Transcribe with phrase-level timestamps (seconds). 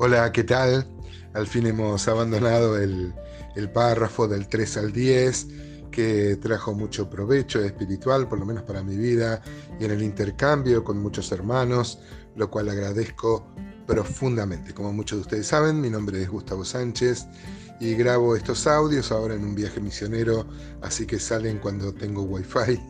[0.00, 0.86] Hola, ¿qué tal?
[1.34, 3.12] Al fin hemos abandonado el,
[3.74, 5.46] párrafo del 3 al 10
[5.90, 9.42] que trajo mucho provecho espiritual, por lo menos para mi vida,
[9.80, 11.98] y en el intercambio con muchos hermanos,
[12.36, 13.52] lo cual agradezco
[13.88, 14.72] profundamente.
[14.72, 17.26] Como muchos de ustedes saben, mi nombre es Gustavo Sánchez
[17.80, 20.46] y grabo estos audios ahora en un viaje misionero,
[20.80, 22.80] así que salen cuando tengo wifi.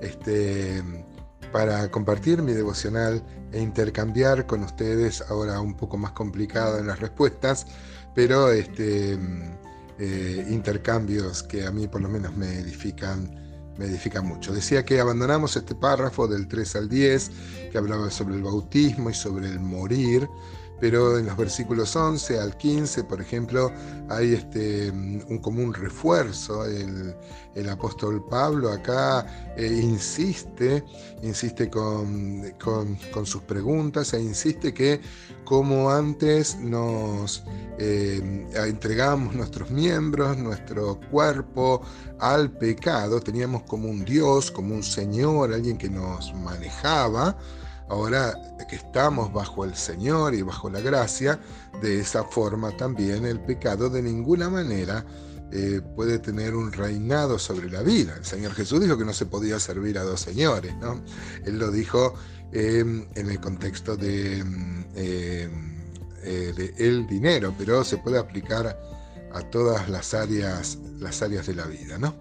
[0.00, 0.80] Este,
[1.56, 7.00] para compartir mi devocional e intercambiar con ustedes, ahora un poco más complicado en las
[7.00, 7.66] respuestas,
[8.14, 9.18] pero este,
[9.98, 14.52] eh, intercambios que a mí por lo menos me edifican, me edifican mucho.
[14.52, 17.30] Decía que abandonamos este párrafo del 3 al 10,
[17.72, 20.28] que hablaba sobre el bautismo y sobre el morir,
[20.80, 23.72] pero en los versículos 11 al 15, por ejemplo,
[24.08, 26.64] hay este, un común refuerzo.
[26.64, 27.14] El,
[27.70, 30.84] apóstol Pablo acá eh, insiste,
[31.22, 32.44] insiste con,
[33.24, 35.00] sus preguntas e insiste que
[35.44, 37.44] como antes nos
[37.78, 41.80] eh, entregamos nuestros miembros, nuestro cuerpo
[42.18, 47.36] al pecado, teníamos como un Dios, como un Señor, alguien que nos manejaba,
[47.88, 48.34] Ahora
[48.68, 51.38] que estamos bajo el Señor y bajo la gracia,
[51.80, 55.04] de esa forma también el pecado de ninguna manera
[55.52, 58.16] eh, puede tener un reinado sobre la vida.
[58.16, 61.00] El Señor Jesús dijo que no se podía servir a dos señores, ¿no?
[61.44, 62.14] Él lo dijo
[62.52, 68.76] em, en el contexto de, em, eh, de, el dinero, pero se puede aplicar
[69.32, 72.14] a todas las áreas, las áreas de la vida, ¿no?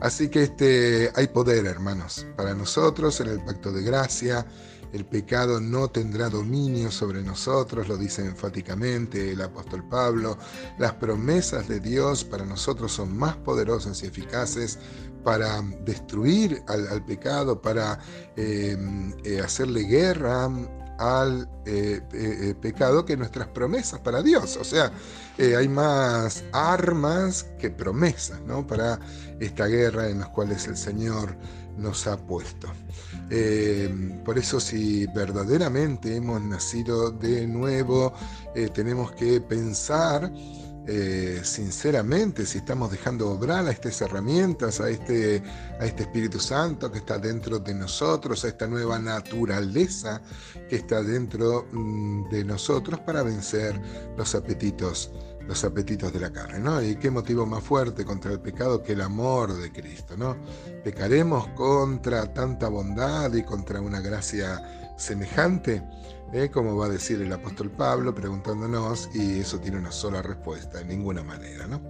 [0.00, 4.44] Así que este, hay poder, hermanos, para nosotros en el pacto de gracia,
[4.92, 10.38] el pecado no tendrá dominio sobre nosotros, lo dice enfáticamente el apóstol Pablo.
[10.78, 14.78] Las promesas de Dios para nosotros son más poderosas y eficaces
[15.24, 17.98] para destruir al, pecado, para
[18.36, 18.76] eh,
[19.24, 20.48] eh, hacerle guerra
[20.98, 24.56] al eh, pecado que nuestras promesas para Dios.
[24.56, 24.92] O sea,
[25.38, 28.66] hay más armas que promesas ¿no?
[28.66, 28.98] para
[29.38, 31.36] esta guerra en las cuales el Señor
[31.76, 32.68] nos ha puesto.
[33.30, 38.12] Eh, por eso si verdaderamente hemos nacido de nuevo,
[38.54, 40.32] eh, tenemos que pensar
[40.86, 45.42] eh, sinceramente si estamos dejando obrar a estas herramientas, a este,
[45.80, 50.22] a este Espíritu Santo que está dentro de nosotros, a esta nueva naturaleza
[50.68, 53.80] que está dentro mm, de nosotros para vencer
[54.16, 55.10] los apetitos
[55.46, 56.82] los apetitos de la carne, ¿no?
[56.82, 60.36] Y qué motivo más fuerte contra el pecado que el amor de Cristo, ¿no?
[60.82, 65.82] Pecaremos contra tanta bondad y contra una gracia semejante,
[66.32, 66.50] ¿eh?
[66.50, 70.88] como va a decir el apóstol Pablo preguntándonos, y eso tiene una sola respuesta, en
[70.88, 71.80] ninguna manera, ¿no?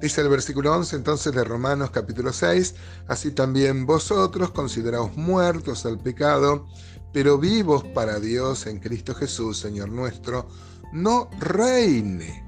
[0.00, 2.74] Dice el versículo 11 entonces de Romanos capítulo 6,
[3.06, 6.66] así también vosotros consideraos muertos al pecado,
[7.12, 10.48] pero vivos para Dios en Cristo Jesús, Señor nuestro,
[10.92, 12.47] no reine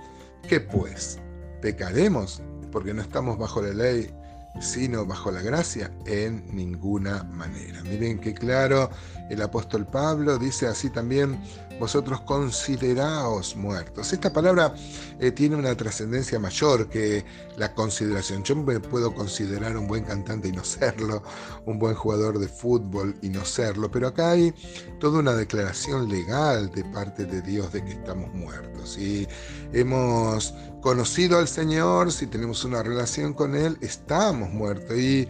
[0.47, 1.19] ¿Qué pues?
[1.61, 2.41] ¿Pecaremos
[2.71, 4.13] porque no estamos bajo la ley,
[4.59, 5.91] sino bajo la gracia?
[6.05, 7.81] En ninguna manera.
[7.83, 8.89] Miren qué claro
[9.31, 11.39] el apóstol Pablo dice así también,
[11.79, 14.11] vosotros consideraos muertos.
[14.11, 14.73] Esta palabra
[15.19, 17.23] eh, tiene una trascendencia mayor que
[17.55, 18.43] la consideración.
[18.43, 21.23] Yo me puedo considerar un buen cantante y no serlo,
[21.65, 24.53] un buen jugador de fútbol y no serlo, pero acá hay
[24.99, 28.97] toda una declaración legal de parte de Dios de que estamos muertos.
[28.97, 29.27] Y
[29.71, 34.97] hemos conocido al Señor, si tenemos una relación con Él, estamos muertos.
[34.97, 35.27] Y,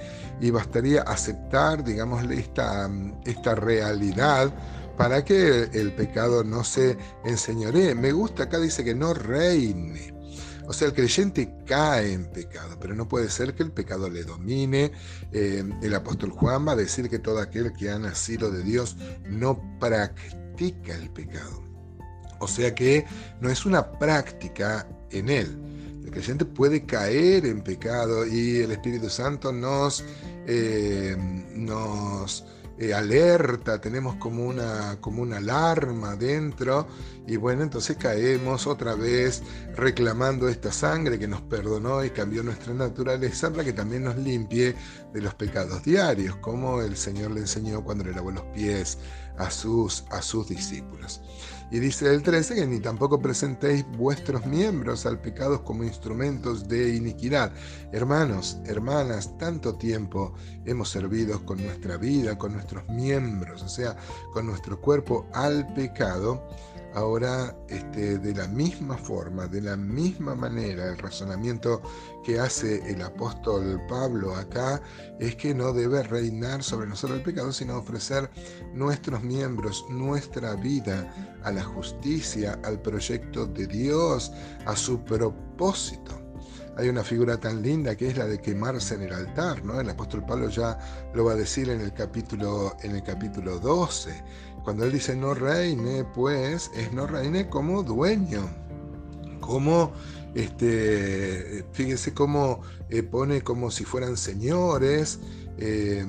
[0.51, 2.89] bastaría aceptar, digámosle, esta,
[3.25, 4.51] esta realidad
[4.97, 7.95] para que el pecado no se enseñoree.
[7.95, 10.13] Me gusta, acá dice que no reine.
[10.67, 14.23] O sea, el creyente cae en pecado, pero no puede ser que el pecado le
[14.23, 14.91] domine.
[15.31, 18.95] Eh, el apóstol Juan va a decir que todo aquel que ha nacido de Dios
[19.25, 21.63] no practica el pecado.
[22.39, 23.05] O sea que
[23.39, 25.57] no es una práctica en él.
[26.03, 30.03] El creyente puede caer en pecado y el Espíritu Santo nos,
[30.47, 31.15] eh,
[31.55, 32.43] nos
[32.77, 36.87] eh, alerta, tenemos como una, como una alarma dentro
[37.27, 39.43] y bueno, entonces caemos otra vez
[39.75, 44.75] reclamando esta sangre que nos perdonó y cambió nuestra naturaleza para que también nos limpie
[45.13, 48.97] de los pecados diarios, como el Señor le enseñó cuando le lavó los pies
[49.37, 51.21] a sus, a sus discípulos.
[51.71, 56.95] Y dice el 13 que ni tampoco presentéis vuestros miembros al pecado como instrumentos de
[56.95, 57.53] iniquidad.
[57.93, 60.33] Hermanos, hermanas, tanto tiempo
[60.65, 63.95] hemos servido con nuestra vida, con nuestros miembros, o sea,
[64.33, 66.45] con nuestro cuerpo al pecado
[66.93, 71.81] Ahora, este, de la misma forma, de la misma manera, el razonamiento
[72.23, 74.81] que hace el apóstol Pablo acá
[75.19, 78.29] es que no debe reinar sobre nosotros el pecado, sino ofrecer
[78.73, 84.31] nuestros miembros, nuestra vida a la justicia, al proyecto de Dios,
[84.65, 86.20] a su propósito
[86.77, 89.79] hay una figura tan linda que es la de quemarse en el altar, ¿no?
[89.79, 90.77] El apóstol Pablo ya
[91.13, 94.11] lo va a decir en el capítulo, en el capítulo 12.
[94.63, 98.49] Cuando él dice no reine, pues es no reine como dueño,
[99.39, 99.91] como
[100.33, 105.19] este, fíjense cómo eh, pone como si fueran señores,
[105.57, 106.05] eh,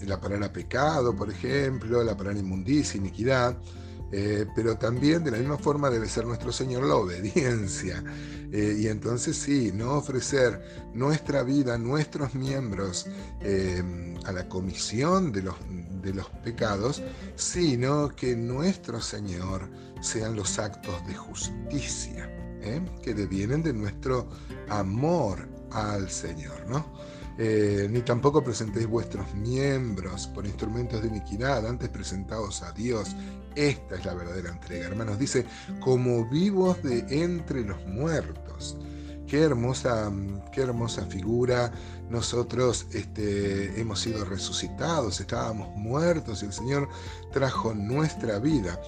[0.00, 3.56] la palabra pecado, por ejemplo, la palabra inmundicia, iniquidad.
[4.18, 8.02] Eh, pero también de la misma forma debe ser nuestro Señor la obediencia.
[8.50, 13.06] Eh, y entonces sí, no ofrecer nuestra vida, nuestros miembros
[13.42, 15.56] eh, a la comisión de los,
[16.00, 17.02] de los pecados,
[17.34, 19.68] sino que nuestro Señor
[20.00, 22.32] sean los actos de justicia,
[23.02, 24.30] que devienen de nuestro
[24.70, 26.86] amor al Señor, ¿no?
[27.38, 33.14] Eh, ni tampoco presentéis vuestros miembros por instrumentos de iniquidad, antes presentados a Dios.
[33.54, 35.18] Esta es la verdadera entrega, hermanos.
[35.18, 35.44] Dice,
[35.80, 38.76] como vivos de entre los muertos.
[39.26, 40.12] Qué hermosa,
[40.52, 41.72] qué hermosa figura.
[42.08, 46.88] Nosotros este, hemos sido resucitados, estábamos muertos y el Señor
[47.32, 48.80] trajo nuestra vida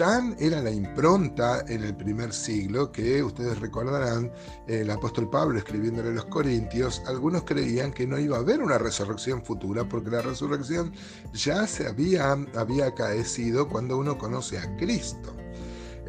[0.00, 4.32] tan era la impronta en el primer siglo que ustedes recordarán
[4.66, 8.78] el apóstol Pablo escribiéndole a los Corintios, algunos creían que no iba a haber una
[8.78, 10.94] resurrección futura porque la resurrección
[11.34, 15.36] ya se había, había acaecido cuando uno conoce a Cristo.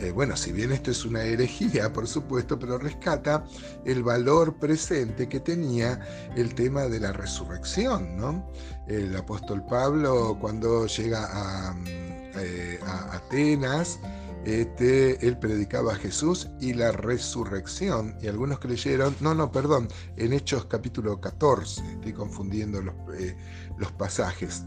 [0.02, 3.44] Eh, bueno, si bien esto es una herejía, por supuesto, pero rescata
[3.86, 6.00] el valor presente que tenía
[6.36, 8.50] el tema de la resurrección, ¿no?
[8.88, 14.00] El apóstol Pablo, cuando llega a, eh, a Atenas,
[14.46, 18.16] este, él predicaba a Jesús y la resurrección.
[18.22, 23.36] Y algunos creyeron, no, no, perdón, en Hechos capítulo 14, estoy confundiendo los, eh,
[23.78, 24.64] los pasajes.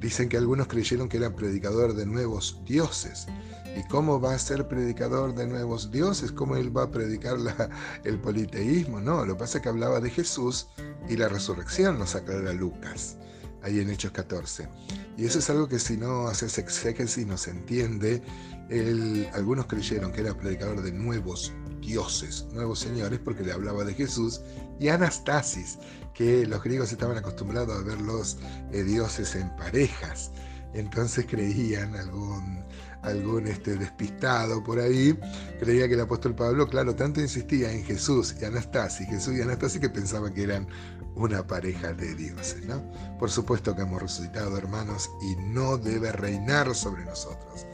[0.00, 3.26] Dicen que algunos creyeron que era predicador de nuevos dioses.
[3.76, 6.30] ¿Y cómo va a ser predicador de nuevos dioses?
[6.30, 7.36] ¿Cómo él va a predicar
[8.04, 9.00] el politeísmo?
[9.00, 10.68] No, lo que pasa es que hablaba de Jesús
[11.08, 13.16] y la resurrección, nos aclara Lucas
[13.64, 14.68] ahí en Hechos 14.
[15.16, 18.22] Y eso es algo que si no haces exégesis no se entiende.
[19.32, 24.40] Algunos creyeron que era predicador de nuevos dioses, nuevos señores, porque le hablaba de Jesús,
[24.80, 25.78] y Anastasis,
[26.14, 28.38] que los griegos estaban acostumbrados a ver los
[28.72, 30.30] eh, dioses en parejas.
[30.72, 32.64] Entonces creían, algún,
[33.02, 35.16] algún este, despistado por ahí,
[35.60, 39.80] creía que el apóstol Pablo, claro, tanto insistía en Jesús y Anastasis, Jesús y Anastasis,
[39.80, 40.66] que pensaban que eran
[41.14, 42.82] una pareja de dioses, ¿no?
[43.18, 47.66] Por supuesto que hemos resucitado, hermanos, y no debe reinar sobre nosotros,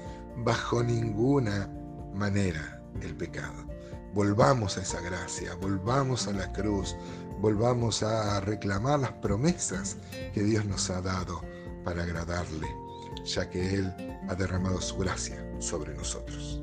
[0.45, 1.69] bajo ninguna
[2.15, 3.67] manera, el pecado.
[4.15, 6.97] Volvamos a esa gracia, volvamos a la cruz,
[7.41, 9.97] volvamos a reclamar las promesas
[10.35, 11.43] que Dios nos ha dado
[11.85, 12.67] para agradarle,
[13.25, 13.95] ya que Él
[14.29, 16.61] ha derramado su gracia sobre nosotros.